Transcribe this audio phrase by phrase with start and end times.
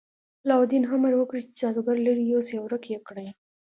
[0.43, 3.27] علاوالدین امر وکړ چې جادوګر لرې یوسي او ورک یې کړي.